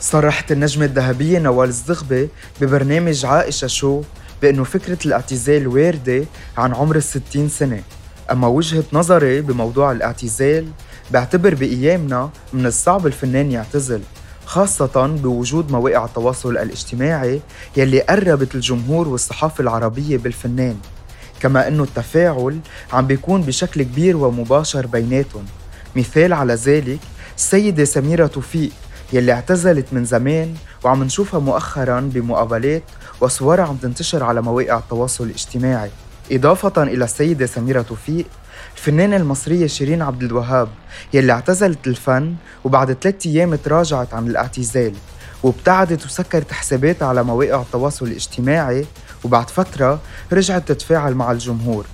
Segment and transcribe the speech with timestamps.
[0.00, 2.28] صرحت النجمة الذهبية نوال الزغبي
[2.60, 4.02] ببرنامج عائشة شو
[4.42, 6.24] بأنه فكرة الاعتزال واردة
[6.58, 7.82] عن عمر الستين سنة.
[8.30, 10.66] أما وجهة نظري بموضوع الاعتزال
[11.10, 14.00] بعتبر بأيامنا من الصعب الفنان يعتزل
[14.46, 17.40] خاصة بوجود مواقع التواصل الاجتماعي
[17.76, 20.76] يلي قربت الجمهور والصحافة العربية بالفنان.
[21.40, 22.58] كما أنه التفاعل
[22.92, 25.44] عم بيكون بشكل كبير ومباشر بيناتهم.
[25.96, 26.98] مثال على ذلك
[27.36, 28.70] السيدة سميرة توفيق
[29.12, 32.82] يلي اعتزلت من زمان وعم نشوفها مؤخرا بمقابلات
[33.20, 35.90] وصورها عم تنتشر على مواقع التواصل الاجتماعي.
[36.32, 38.26] إضافة إلى السيدة سميرة توفيق
[38.76, 40.68] الفنانة المصرية شيرين عبد الوهاب
[41.14, 44.94] يلي اعتزلت الفن وبعد ثلاثة أيام تراجعت عن الاعتزال
[45.42, 48.86] وابتعدت وسكرت حساباتها على مواقع التواصل الاجتماعي
[49.24, 50.00] وبعد فترة
[50.32, 51.86] رجعت تتفاعل مع الجمهور.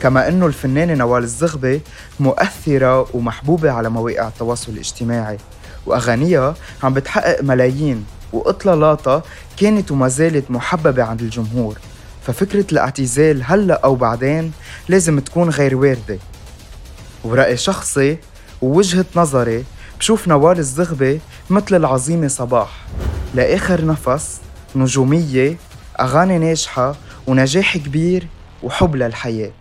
[0.00, 1.80] كما إنه الفنانة نوال الزغبي
[2.20, 5.38] مؤثرة ومحبوبة على مواقع التواصل الاجتماعي.
[5.86, 9.22] وأغانيها عم بتحقق ملايين وإطلالاتها
[9.56, 11.78] كانت وما زالت محببة عند الجمهور.
[12.26, 14.52] ففكرة الاعتزال هلأ أو بعدين
[14.88, 16.18] لازم تكون غير واردة.
[17.24, 18.18] ورأي شخصي
[18.62, 19.64] ووجهة نظري
[19.98, 22.68] بشوف نوال الزغبي مثل العظيمة صباح.
[23.34, 24.40] لآخر نفس
[24.76, 25.56] نجومية
[26.00, 26.94] أغاني ناجحة
[27.26, 28.26] ونجاح كبير
[28.62, 29.52] وحب للحياة.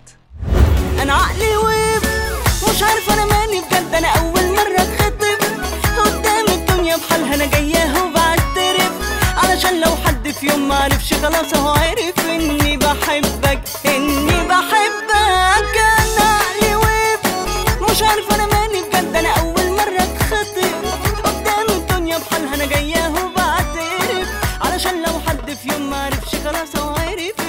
[1.01, 2.03] أنا عقلي ويب
[2.69, 3.32] مش عارفة أنا
[10.43, 15.75] في يوم معرفش خلاص هو عرف إني بحبك إني بحبك.
[15.99, 17.19] أنا عقلي ويب
[17.91, 19.15] مش عارفة أنا ماني بجد.
[19.15, 20.83] أنا أول مرة أتخطب
[21.23, 24.27] قدام الدنيا بحالها أنا جاية وبعترف.
[24.61, 27.42] علشان لو حد في يوم معرفش خلاص هو عرف